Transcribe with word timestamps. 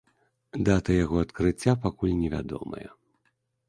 Дата 0.69 0.95
яго 1.03 1.15
адкрыцця 1.25 1.79
пакуль 1.87 2.19
невядомая. 2.25 2.87